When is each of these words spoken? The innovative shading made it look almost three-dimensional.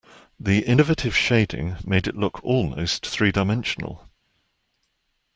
The 0.39 0.65
innovative 0.65 1.15
shading 1.15 1.75
made 1.85 2.07
it 2.07 2.15
look 2.17 2.43
almost 2.43 3.05
three-dimensional. 3.05 4.09